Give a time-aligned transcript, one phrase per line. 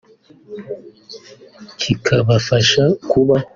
[1.79, 3.47] kikabafasha kubaho